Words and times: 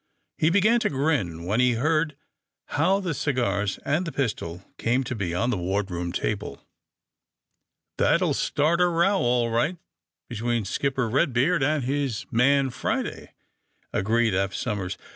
He 0.39 0.49
began 0.49 0.79
to 0.79 0.89
grin 0.89 1.45
when 1.45 1.59
he 1.59 1.73
heard 1.73 2.15
how 2.69 2.99
the 2.99 3.13
cigars 3.13 3.77
and 3.85 4.03
the 4.03 4.11
pistol 4.11 4.65
came 4.79 5.03
to 5.03 5.13
be 5.13 5.29
•on 5.29 5.51
the 5.51 5.59
wardroom 5.59 6.11
table. 6.11 6.65
* 7.29 7.97
^That'll 7.99 8.33
start 8.33 8.81
a 8.81 8.87
row, 8.87 9.19
all 9.19 9.51
right, 9.51 9.77
between 10.27 10.65
Skip 10.65 10.95
per 10.95 11.07
Redbeard 11.07 11.61
and 11.61 11.83
his 11.83 12.25
man, 12.31 12.71
Friday," 12.71 13.33
agreed 13.93 14.33
Eph 14.33 14.55
Somers. 14.55 14.97